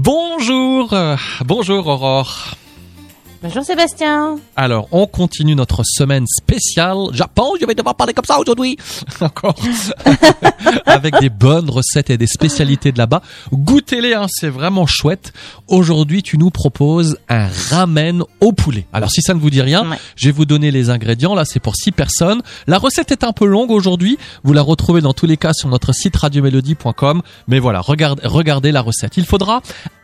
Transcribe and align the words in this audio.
Bonjour, 0.00 0.94
bonjour 1.44 1.88
Aurore. 1.88 2.57
Bonjour 3.40 3.62
Sébastien. 3.62 4.36
Alors, 4.56 4.88
on 4.90 5.06
continue 5.06 5.54
notre 5.54 5.82
semaine 5.84 6.26
spéciale 6.26 6.96
Japon. 7.12 7.52
Je 7.60 7.66
vais 7.66 7.74
devoir 7.76 7.94
parler 7.94 8.12
comme 8.12 8.24
ça 8.24 8.36
aujourd'hui. 8.40 8.76
Encore. 9.20 9.54
Avec 10.86 11.20
des 11.20 11.28
bonnes 11.28 11.70
recettes 11.70 12.10
et 12.10 12.18
des 12.18 12.26
spécialités 12.26 12.90
de 12.90 12.98
là-bas. 12.98 13.22
Goûtez-les, 13.52 14.14
hein, 14.14 14.26
c'est 14.28 14.48
vraiment 14.48 14.86
chouette. 14.86 15.32
Aujourd'hui, 15.68 16.24
tu 16.24 16.36
nous 16.36 16.50
proposes 16.50 17.16
un 17.28 17.46
ramen 17.70 18.24
au 18.40 18.50
poulet. 18.52 18.88
Alors, 18.92 19.08
si 19.10 19.22
ça 19.22 19.34
ne 19.34 19.38
vous 19.38 19.50
dit 19.50 19.62
rien, 19.62 19.88
Ouais. 19.88 19.98
je 20.16 20.26
vais 20.26 20.32
vous 20.32 20.44
donner 20.44 20.72
les 20.72 20.90
ingrédients. 20.90 21.36
Là, 21.36 21.44
c'est 21.44 21.60
pour 21.60 21.76
six 21.76 21.92
personnes. 21.92 22.42
La 22.66 22.78
recette 22.78 23.12
est 23.12 23.22
un 23.22 23.32
peu 23.32 23.46
longue 23.46 23.70
aujourd'hui. 23.70 24.18
Vous 24.42 24.52
la 24.52 24.62
retrouvez 24.62 25.00
dans 25.00 25.12
tous 25.12 25.26
les 25.26 25.36
cas 25.36 25.52
sur 25.52 25.68
notre 25.68 25.92
site 25.92 26.16
radiomélodie.com. 26.16 27.22
Mais 27.46 27.60
voilà, 27.60 27.80
regardez, 27.82 28.26
regardez 28.26 28.72
la 28.72 28.80
recette. 28.80 29.16
Il 29.16 29.26
faudra 29.26 29.62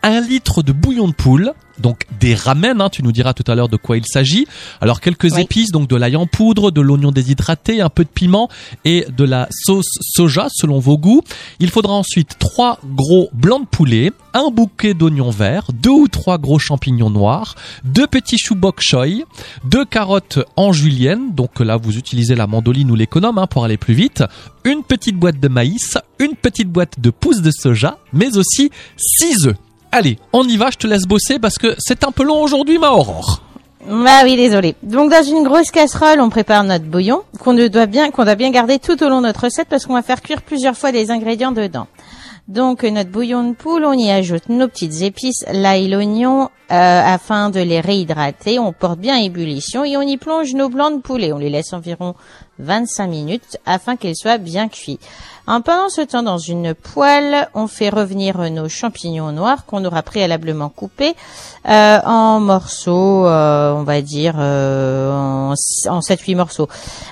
un 0.08 0.20
litre 0.20 0.62
de 0.62 0.72
bouillon 0.72 1.08
de 1.08 1.14
poule. 1.14 1.52
Donc 1.80 2.06
des 2.20 2.36
ramen, 2.36 2.80
hein, 2.80 2.88
tu 2.88 3.02
nous 3.02 3.10
diras 3.10 3.32
tout 3.34 3.42
à 3.50 3.56
l'heure 3.56 3.68
de 3.68 3.76
quoi 3.76 3.96
il 3.96 4.06
s'agit. 4.06 4.46
Alors 4.80 5.00
quelques 5.00 5.32
Oui. 5.34 5.40
épices, 5.42 5.72
donc 5.72 5.88
de 5.88 5.96
l'ail 5.96 6.14
en 6.14 6.26
poudre, 6.28 6.70
de 6.70 6.80
l'oignon 6.80 7.10
déshydraté, 7.10 7.80
un 7.80 7.88
peu 7.88 8.04
de 8.04 8.08
piment 8.08 8.48
et 8.84 9.06
de 9.10 9.24
la 9.24 9.48
sauce 9.50 9.88
soja 10.00 10.46
selon 10.52 10.78
vos 10.78 10.96
goûts. 10.96 11.22
Il 11.58 11.70
faudra 11.70 11.94
ensuite 11.94 12.36
trois 12.38 12.78
gros 12.84 13.28
blancs 13.32 13.62
de 13.62 13.66
poulet, 13.66 14.12
un 14.34 14.50
bouquet 14.52 14.94
d'oignons 14.94 15.30
verts, 15.30 15.66
deux 15.72 15.90
ou 15.90 16.06
trois 16.06 16.38
gros 16.38 16.60
champignons 16.60 17.10
noirs, 17.10 17.56
deux 17.82 18.06
petits 18.06 18.38
choux 18.38 18.54
bok 18.54 18.80
choy, 18.80 19.24
deux 19.64 19.84
carottes 19.84 20.38
en 20.54 20.72
julienne, 20.72 21.34
donc 21.34 21.58
là 21.58 21.76
vous 21.76 21.96
utilisez 21.98 22.36
la 22.36 22.46
mandoline 22.46 22.88
ou 22.92 22.94
l'économe 22.94 23.38
hein, 23.38 23.48
pour 23.48 23.64
aller 23.64 23.78
plus 23.78 23.94
vite, 23.94 24.22
une 24.62 24.84
petite 24.84 25.16
boîte 25.16 25.40
de 25.40 25.48
maïs, 25.48 25.98
une 26.20 26.36
petite 26.36 26.68
boîte 26.68 27.00
de 27.00 27.10
pousses 27.10 27.42
de 27.42 27.50
soja, 27.50 27.98
mais 28.12 28.36
aussi 28.36 28.70
six 28.96 29.48
œufs. 29.48 29.56
Allez, 29.96 30.18
on 30.32 30.42
y 30.42 30.56
va, 30.56 30.70
je 30.72 30.76
te 30.76 30.88
laisse 30.88 31.04
bosser 31.04 31.38
parce 31.38 31.56
que 31.56 31.76
c'est 31.78 32.02
un 32.02 32.10
peu 32.10 32.24
long 32.24 32.42
aujourd'hui 32.42 32.78
ma 32.78 32.90
Aurore. 32.90 33.40
Bah 33.86 34.22
oui, 34.24 34.34
désolé. 34.34 34.74
Donc 34.82 35.08
dans 35.08 35.22
une 35.22 35.44
grosse 35.44 35.70
casserole, 35.70 36.20
on 36.20 36.30
prépare 36.30 36.64
notre 36.64 36.84
bouillon 36.84 37.22
qu'on 37.38 37.54
doit 37.54 37.86
bien 37.86 38.10
qu'on 38.10 38.24
doit 38.24 38.34
bien 38.34 38.50
garder 38.50 38.80
tout 38.80 39.00
au 39.04 39.08
long 39.08 39.20
de 39.20 39.26
notre 39.28 39.44
recette 39.44 39.68
parce 39.68 39.86
qu'on 39.86 39.94
va 39.94 40.02
faire 40.02 40.20
cuire 40.20 40.42
plusieurs 40.42 40.76
fois 40.76 40.90
les 40.90 41.12
ingrédients 41.12 41.52
dedans. 41.52 41.86
Donc 42.46 42.82
notre 42.82 43.10
bouillon 43.10 43.48
de 43.50 43.54
poule, 43.54 43.86
on 43.86 43.94
y 43.94 44.10
ajoute 44.10 44.50
nos 44.50 44.68
petites 44.68 45.00
épices, 45.00 45.46
l'ail, 45.50 45.88
l'oignon, 45.88 46.50
euh, 46.70 47.02
afin 47.02 47.48
de 47.48 47.60
les 47.60 47.80
réhydrater. 47.80 48.58
On 48.58 48.74
porte 48.74 48.98
bien 48.98 49.16
ébullition 49.16 49.82
et 49.82 49.96
on 49.96 50.02
y 50.02 50.18
plonge 50.18 50.52
nos 50.52 50.68
blancs 50.68 50.96
de 50.96 51.00
poulet. 51.00 51.32
On 51.32 51.38
les 51.38 51.48
laisse 51.48 51.72
environ 51.72 52.14
25 52.58 53.06
minutes 53.06 53.56
afin 53.64 53.96
qu'ils 53.96 54.14
soient 54.14 54.36
bien 54.36 54.68
cuits. 54.68 55.00
En 55.46 55.62
pendant 55.62 55.88
ce 55.88 56.02
temps, 56.02 56.22
dans 56.22 56.36
une 56.36 56.74
poêle, 56.74 57.48
on 57.54 57.66
fait 57.66 57.88
revenir 57.88 58.38
nos 58.50 58.68
champignons 58.68 59.32
noirs 59.32 59.64
qu'on 59.64 59.82
aura 59.86 60.02
préalablement 60.02 60.68
coupés 60.68 61.14
euh, 61.66 61.98
en 62.04 62.40
morceaux, 62.40 63.26
euh, 63.26 63.72
on 63.72 63.84
va 63.84 64.02
dire 64.02 64.36
en, 64.36 65.54
en 65.88 66.00
7-8 66.00 66.36
morceaux. 66.36 66.68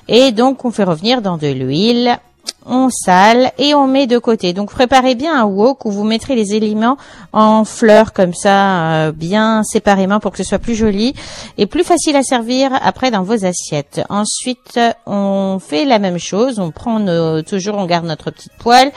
Et 0.09 0.33
donc 0.33 0.67
on 0.67 0.71
fait 0.71 0.85
revenir 0.85 1.23
dans 1.23 1.39
de 1.39 1.49
l'huile, 1.49 2.19
on 2.67 2.91
sale 2.91 3.53
et 3.59 3.75
on 3.75 3.87
met 3.87 4.07
de 4.07 4.19
côté. 4.19 4.53
Donc 4.53 4.71
préparez 4.71 5.15
bien 5.15 5.41
un 5.41 5.45
wok 5.45 5.85
où 5.85 5.91
vous 5.91 6.05
mettrez 6.05 6.35
les 6.35 6.55
éléments 6.55 6.97
en 7.33 7.65
fleurs 7.65 8.13
comme 8.13 8.35
ça, 8.35 8.93
euh, 8.93 9.13
bien 9.13 9.63
séparément 9.65 10.21
pour 10.21 10.33
que 10.33 10.39
ce 10.39 10.45
soit 10.45 10.59
plus 10.59 10.75
joli 10.75 11.15
et 11.59 11.67
plus 11.67 11.85
facile 11.85 12.17
à 12.17 12.23
servir 12.23 12.71
après 12.83 13.11
dans 13.11 13.23
vos 13.23 13.45
assiettes. 13.45 14.03
Ensuite, 14.09 14.79
on 15.07 15.59
fait 15.61 15.85
la 15.85 15.99
même 15.99 16.19
chose. 16.19 16.59
On 16.59 16.71
prend 16.71 16.99
nos, 16.99 17.43
toujours, 17.43 17.77
on 17.77 17.87
garde 17.87 18.07
notre 18.07 18.31
petite 18.31 18.53
poêle 18.59 18.93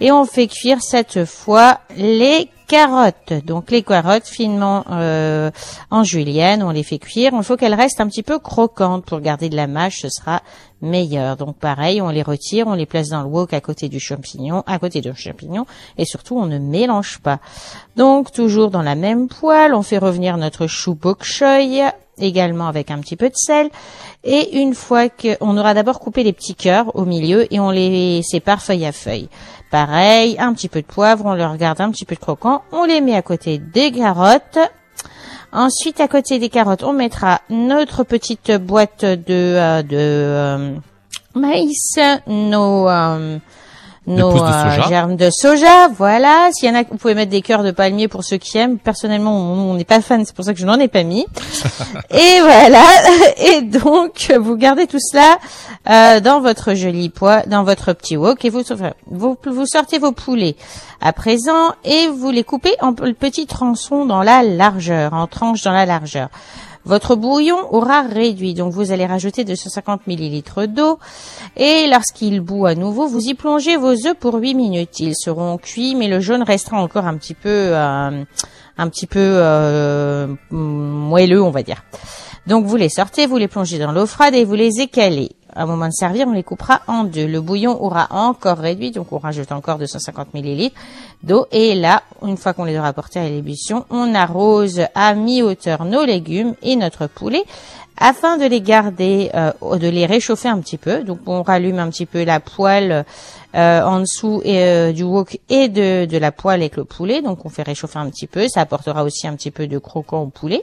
et 0.00 0.12
on 0.12 0.24
fait 0.24 0.48
cuire 0.48 0.78
cette 0.80 1.24
fois 1.24 1.80
les 1.96 2.48
carottes. 2.66 3.32
Donc 3.44 3.70
les 3.70 3.82
carottes 3.82 4.26
finement 4.26 4.84
euh, 4.90 5.50
en 5.90 6.04
julienne, 6.04 6.62
on 6.62 6.70
les 6.70 6.82
fait 6.82 6.98
cuire. 6.98 7.32
Il 7.34 7.42
faut 7.42 7.56
qu'elles 7.56 7.74
restent 7.74 8.00
un 8.00 8.08
petit 8.08 8.22
peu 8.22 8.38
croquantes 8.38 9.04
pour 9.04 9.20
garder 9.20 9.48
de 9.48 9.56
la 9.56 9.66
mâche, 9.66 10.00
ce 10.02 10.08
sera 10.08 10.42
meilleur. 10.80 11.36
Donc 11.36 11.56
pareil, 11.56 12.00
on 12.00 12.10
les 12.10 12.22
retire, 12.22 12.66
on 12.66 12.74
les 12.74 12.86
place 12.86 13.08
dans 13.08 13.22
le 13.22 13.28
wok 13.28 13.52
à 13.52 13.60
côté 13.60 13.88
du 13.88 14.00
champignon, 14.00 14.62
à 14.66 14.78
côté 14.78 15.00
du 15.00 15.14
champignon, 15.14 15.66
et 15.98 16.04
surtout 16.04 16.36
on 16.38 16.46
ne 16.46 16.58
mélange 16.58 17.18
pas. 17.18 17.40
Donc 17.96 18.32
toujours 18.32 18.70
dans 18.70 18.82
la 18.82 18.94
même 18.94 19.28
poêle, 19.28 19.74
on 19.74 19.82
fait 19.82 19.98
revenir 19.98 20.36
notre 20.36 20.66
chou 20.66 20.94
bok 20.94 21.24
choy 21.24 21.82
également 22.18 22.68
avec 22.68 22.90
un 22.90 22.98
petit 22.98 23.16
peu 23.16 23.28
de 23.28 23.36
sel. 23.36 23.70
Et 24.24 24.58
une 24.60 24.74
fois 24.74 25.08
que, 25.08 25.36
on 25.40 25.56
aura 25.56 25.74
d'abord 25.74 26.00
coupé 26.00 26.22
les 26.22 26.32
petits 26.32 26.54
cœurs 26.54 26.94
au 26.94 27.04
milieu 27.04 27.52
et 27.52 27.60
on 27.60 27.70
les 27.70 28.22
sépare 28.22 28.62
feuille 28.62 28.86
à 28.86 28.92
feuille. 28.92 29.28
Pareil, 29.70 30.36
un 30.38 30.54
petit 30.54 30.68
peu 30.68 30.80
de 30.80 30.86
poivre, 30.86 31.26
on 31.26 31.34
leur 31.34 31.56
garde 31.56 31.80
un 31.80 31.90
petit 31.90 32.04
peu 32.04 32.14
de 32.14 32.20
croquant, 32.20 32.62
on 32.72 32.84
les 32.84 33.00
met 33.00 33.16
à 33.16 33.22
côté 33.22 33.58
des 33.58 33.90
carottes. 33.90 34.58
Ensuite, 35.52 36.00
à 36.00 36.08
côté 36.08 36.38
des 36.38 36.48
carottes, 36.48 36.82
on 36.82 36.92
mettra 36.92 37.40
notre 37.48 38.02
petite 38.02 38.50
boîte 38.52 39.04
de, 39.04 39.24
euh, 39.28 39.82
de 39.82 39.96
euh, 39.96 40.74
maïs, 41.34 41.98
nos, 42.26 42.88
euh, 42.88 43.38
nos 44.06 44.32
de 44.32 44.38
soja. 44.38 44.88
germes 44.88 45.16
de 45.16 45.30
soja, 45.30 45.88
voilà. 45.88 46.50
S'il 46.52 46.68
y 46.68 46.72
en 46.72 46.74
a, 46.74 46.82
vous 46.82 46.96
pouvez 46.96 47.14
mettre 47.14 47.30
des 47.30 47.42
cœurs 47.42 47.62
de 47.62 47.70
palmier 47.70 48.08
pour 48.08 48.24
ceux 48.24 48.36
qui 48.36 48.58
aiment. 48.58 48.78
Personnellement, 48.78 49.36
on 49.36 49.54
on 49.70 49.74
n'est 49.74 49.84
pas 49.84 50.00
fan, 50.00 50.24
c'est 50.24 50.34
pour 50.34 50.44
ça 50.44 50.52
que 50.52 50.60
je 50.60 50.66
n'en 50.66 50.78
ai 50.78 50.88
pas 50.88 51.02
mis. 51.02 51.26
Et 52.10 52.40
voilà. 52.40 52.84
Et 53.38 53.62
donc, 53.62 54.32
vous 54.38 54.56
gardez 54.56 54.86
tout 54.86 55.00
cela 55.00 55.38
euh, 55.88 56.20
dans 56.20 56.40
votre 56.40 56.74
joli 56.74 57.08
poids, 57.08 57.42
dans 57.46 57.64
votre 57.64 57.92
petit 57.92 58.16
wok, 58.16 58.44
et 58.44 58.50
vous, 58.50 58.62
vous, 59.06 59.36
vous 59.44 59.66
sortez 59.66 59.98
vos 59.98 60.12
poulets 60.12 60.56
à 61.00 61.12
présent 61.12 61.74
et 61.84 62.08
vous 62.08 62.30
les 62.30 62.44
coupez 62.44 62.74
en 62.80 62.94
petits 62.94 63.46
tronçons 63.46 64.06
dans 64.06 64.22
la 64.22 64.42
largeur, 64.42 65.12
en 65.12 65.26
tranches 65.26 65.62
dans 65.62 65.72
la 65.72 65.86
largeur. 65.86 66.28
Votre 66.84 67.16
bouillon 67.16 67.56
aura 67.72 68.02
réduit, 68.02 68.52
donc 68.52 68.72
vous 68.72 68.92
allez 68.92 69.06
rajouter 69.06 69.44
250 69.44 70.06
millilitres 70.06 70.68
d'eau 70.68 70.98
et 71.56 71.86
lorsqu'il 71.90 72.40
bout 72.40 72.66
à 72.66 72.74
nouveau, 72.74 73.06
vous 73.06 73.26
y 73.26 73.34
plongez 73.34 73.76
vos 73.76 73.92
œufs 74.06 74.16
pour 74.18 74.34
8 74.34 74.54
minutes. 74.54 75.00
Ils 75.00 75.16
seront 75.16 75.56
cuits, 75.56 75.94
mais 75.94 76.08
le 76.08 76.20
jaune 76.20 76.42
restera 76.42 76.76
encore 76.76 77.06
un 77.06 77.16
petit 77.16 77.34
peu, 77.34 77.48
euh, 77.48 78.24
un 78.76 78.88
petit 78.88 79.06
peu 79.06 79.18
euh, 79.18 80.34
moelleux, 80.50 81.42
on 81.42 81.50
va 81.50 81.62
dire. 81.62 81.82
Donc 82.46 82.66
vous 82.66 82.76
les 82.76 82.90
sortez, 82.90 83.26
vous 83.26 83.38
les 83.38 83.48
plongez 83.48 83.78
dans 83.78 83.92
l'eau 83.92 84.06
froide 84.06 84.34
et 84.34 84.44
vous 84.44 84.54
les 84.54 84.80
écalez. 84.80 85.32
À 85.56 85.66
moment 85.66 85.86
de 85.86 85.92
servir, 85.92 86.26
on 86.28 86.32
les 86.32 86.42
coupera 86.42 86.80
en 86.88 87.04
deux. 87.04 87.26
Le 87.26 87.40
bouillon 87.40 87.80
aura 87.82 88.08
encore 88.10 88.58
réduit, 88.58 88.90
donc 88.90 89.12
on 89.12 89.18
rajoute 89.18 89.52
encore 89.52 89.78
250 89.78 90.34
millilitres 90.34 90.76
d'eau. 91.22 91.46
Et 91.52 91.74
là, 91.74 92.02
une 92.22 92.36
fois 92.36 92.52
qu'on 92.52 92.64
les 92.64 92.76
aura 92.76 92.92
portés 92.92 93.20
à 93.20 93.28
l'ébullition, 93.28 93.86
on 93.88 94.14
arrose 94.14 94.82
à 94.94 95.14
mi-hauteur 95.14 95.84
nos 95.84 96.04
légumes 96.04 96.54
et 96.62 96.76
notre 96.76 97.06
poulet 97.06 97.44
afin 97.96 98.36
de 98.36 98.46
les 98.46 98.60
garder, 98.60 99.30
euh, 99.34 99.52
de 99.78 99.88
les 99.88 100.04
réchauffer 100.04 100.48
un 100.48 100.58
petit 100.58 100.78
peu. 100.78 101.02
Donc 101.04 101.20
on 101.26 101.42
rallume 101.42 101.78
un 101.78 101.88
petit 101.88 102.06
peu 102.06 102.24
la 102.24 102.40
poêle 102.40 103.04
euh, 103.54 103.82
en 103.82 104.00
dessous 104.00 104.42
euh, 104.44 104.92
du 104.92 105.04
wok 105.04 105.38
et 105.48 105.68
de, 105.68 106.04
de 106.04 106.18
la 106.18 106.32
poêle 106.32 106.60
avec 106.60 106.76
le 106.76 106.84
poulet. 106.84 107.22
Donc 107.22 107.44
on 107.44 107.48
fait 107.48 107.62
réchauffer 107.62 107.98
un 107.98 108.10
petit 108.10 108.26
peu. 108.26 108.48
Ça 108.48 108.60
apportera 108.60 109.04
aussi 109.04 109.26
un 109.26 109.36
petit 109.36 109.50
peu 109.50 109.66
de 109.66 109.78
croquant 109.78 110.22
au 110.22 110.26
poulet. 110.26 110.62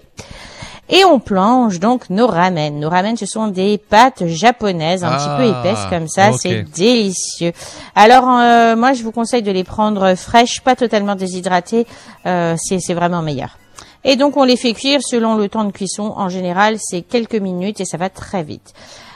Et 0.93 1.05
on 1.05 1.19
plonge 1.19 1.79
donc 1.79 2.09
nos 2.09 2.27
ramen. 2.27 2.79
Nos 2.79 2.89
ramen, 2.89 3.15
ce 3.15 3.25
sont 3.25 3.47
des 3.47 3.77
pâtes 3.77 4.27
japonaises, 4.27 5.03
un 5.05 5.09
Ah, 5.11 5.17
petit 5.17 5.37
peu 5.37 5.57
épaisses 5.59 5.85
comme 5.89 6.07
ça. 6.09 6.33
C'est 6.33 6.63
délicieux. 6.63 7.53
Alors, 7.95 8.29
euh, 8.29 8.75
moi, 8.75 8.91
je 8.91 9.01
vous 9.01 9.13
conseille 9.13 9.41
de 9.41 9.51
les 9.51 9.63
prendre 9.63 10.15
fraîches, 10.15 10.59
pas 10.61 10.75
totalement 10.75 11.15
déshydratées. 11.15 11.87
Euh, 12.25 12.55
c'est 12.57 12.79
c'est 12.79 12.93
vraiment 12.93 13.21
meilleur. 13.21 13.57
Et 14.03 14.17
donc, 14.17 14.35
on 14.35 14.43
les 14.43 14.57
fait 14.57 14.73
cuire 14.73 14.99
selon 15.01 15.35
le 15.35 15.47
temps 15.47 15.63
de 15.63 15.71
cuisson. 15.71 16.13
En 16.17 16.27
général, 16.27 16.75
c'est 16.79 17.01
quelques 17.01 17.35
minutes 17.35 17.79
et 17.79 17.85
ça 17.85 17.97
va 17.97 18.09
très 18.09 18.43
vite. 18.43 18.73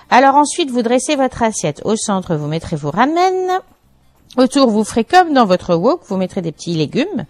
Alors 0.10 0.36
ensuite, 0.36 0.70
vous 0.72 0.84
dressez 0.84 1.16
votre 1.16 1.44
assiette. 1.44 1.82
Au 1.84 1.96
centre, 1.96 2.36
vous 2.36 2.48
mettrez 2.48 2.76
vos 2.76 2.92
ramen. 2.92 3.60
Autour, 4.38 4.70
vous 4.70 4.84
ferez 4.84 5.04
comme 5.04 5.34
dans 5.34 5.46
votre 5.46 5.76
wok, 5.76 6.02
vous 6.08 6.18
mettrez 6.18 6.42
des 6.42 6.52
petits 6.52 6.74
légumes, 6.74 7.26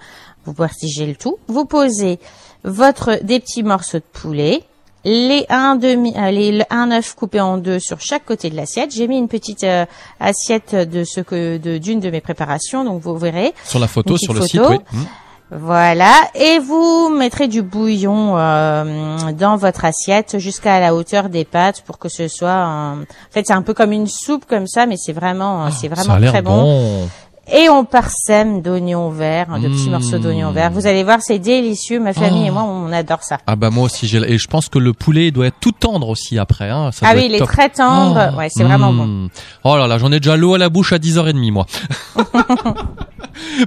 vous 0.45 0.53
partigez 0.53 1.05
le 1.05 1.15
tout. 1.15 1.37
Vous 1.47 1.65
posez 1.65 2.19
votre 2.63 3.23
des 3.23 3.39
petits 3.39 3.63
morceaux 3.63 3.99
de 3.99 4.03
poulet, 4.11 4.63
les 5.03 5.45
un 5.49 5.75
demi, 5.75 6.13
euh, 6.17 6.31
les 6.31 6.63
un 6.71 6.91
œuf 6.91 7.13
coupé 7.13 7.39
en 7.39 7.57
deux 7.57 7.79
sur 7.79 8.01
chaque 8.01 8.25
côté 8.25 8.49
de 8.49 8.55
l'assiette. 8.55 8.91
J'ai 8.91 9.07
mis 9.07 9.17
une 9.17 9.27
petite 9.27 9.63
euh, 9.63 9.85
assiette 10.19 10.73
de 10.73 11.03
ce 11.03 11.21
que 11.21 11.57
d'une 11.57 11.99
de 11.99 12.09
mes 12.09 12.21
préparations, 12.21 12.83
donc 12.83 13.01
vous 13.01 13.15
verrez. 13.17 13.53
Sur 13.65 13.79
la 13.79 13.87
photo, 13.87 14.17
sur 14.17 14.33
le 14.33 14.41
site, 14.41 14.61
oui. 14.67 14.77
Hmm. 14.91 15.03
Voilà, 15.51 16.11
et 16.33 16.57
vous 16.59 17.09
mettrez 17.15 17.47
du 17.47 17.61
bouillon 17.61 18.35
euh, 18.37 19.31
dans 19.33 19.57
votre 19.57 19.85
assiette 19.85 20.39
jusqu'à 20.39 20.79
la 20.79 20.95
hauteur 20.95 21.29
des 21.29 21.45
pâtes 21.45 21.83
pour 21.85 21.99
que 21.99 22.09
ce 22.09 22.27
soit. 22.27 22.49
un- 22.51 23.01
En 23.01 23.05
fait, 23.31 23.45
c'est 23.45 23.53
un 23.53 23.61
peu 23.61 23.73
comme 23.75 23.91
une 23.91 24.07
soupe 24.07 24.45
comme 24.45 24.65
ça, 24.67 24.85
mais 24.87 24.95
c'est 24.97 25.13
vraiment, 25.13 25.69
c'est 25.69 25.87
Ah, 25.91 25.95
Ça 25.95 26.03
vraiment 26.03 26.27
très 26.31 26.41
bon. 26.41 27.07
Et 27.53 27.69
on 27.69 27.85
parsème 27.85 28.63
d'oignons 28.63 29.09
verts, 29.11 29.59
de 29.59 29.67
petits 29.67 29.87
Mmh. 29.87 29.91
morceaux 29.91 30.17
d'oignons 30.17 30.51
verts. 30.51 30.71
Vous 30.71 30.87
allez 30.87 31.03
voir, 31.03 31.19
c'est 31.21 31.37
délicieux. 31.37 31.99
Ma 31.99 32.11
famille 32.11 32.45
Oh. 32.45 32.47
et 32.47 32.51
moi, 32.51 32.63
on 32.63 32.91
adore 32.91 33.21
ça. 33.21 33.37
Ah 33.45 33.55
bah 33.55 33.69
moi 33.69 33.83
aussi, 33.83 34.07
j'ai- 34.07 34.17
et 34.33 34.39
je 34.39 34.47
pense 34.47 34.67
que 34.67 34.79
le 34.79 34.93
poulet 34.93 35.29
doit 35.29 35.45
être 35.45 35.59
tout 35.61 35.71
tendre 35.71 36.09
aussi 36.09 36.39
après. 36.39 36.71
Hein. 36.71 36.89
Ça 36.91 37.05
ah 37.07 37.13
oui, 37.15 37.27
il 37.27 37.35
est 37.35 37.45
très 37.45 37.69
tendre. 37.69 38.31
Oh. 38.33 38.37
Ouais, 38.39 38.47
c'est 38.49 38.63
vraiment 38.63 38.91
bon. 38.91 39.05
Mmh. 39.05 39.29
Oh 39.63 39.77
là 39.77 39.85
là, 39.85 39.99
j'en 39.99 40.11
ai 40.11 40.19
déjà 40.19 40.35
l'eau 40.37 40.55
à 40.55 40.57
la 40.57 40.69
bouche 40.69 40.91
à 40.91 40.97
10h30 40.97 41.51
moi. 41.51 41.67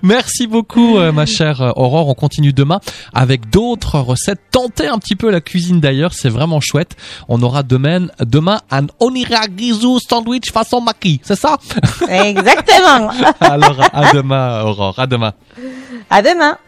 Merci 0.02 0.46
beaucoup, 0.46 0.98
euh, 0.98 1.12
ma 1.12 1.26
chère 1.26 1.62
euh, 1.62 1.72
Aurore. 1.76 2.08
On 2.08 2.14
continue 2.14 2.52
demain 2.52 2.80
avec 3.12 3.50
d'autres 3.50 3.98
recettes. 3.98 4.40
Tentez 4.50 4.86
un 4.86 4.98
petit 4.98 5.16
peu 5.16 5.30
la 5.30 5.40
cuisine 5.40 5.80
d'ailleurs, 5.80 6.12
c'est 6.12 6.28
vraiment 6.28 6.60
chouette. 6.60 6.96
On 7.28 7.42
aura 7.42 7.62
demain, 7.62 8.06
demain 8.20 8.60
un 8.70 8.86
oniragizu 9.00 9.98
sandwich 10.00 10.50
façon 10.52 10.80
maki, 10.80 11.20
c'est 11.22 11.38
ça? 11.38 11.56
Exactement. 12.08 13.10
Alors, 13.40 13.80
à 13.92 14.12
demain, 14.12 14.62
Aurore. 14.62 14.98
À 14.98 15.06
demain. 15.06 15.32
À 16.10 16.22
demain. 16.22 16.58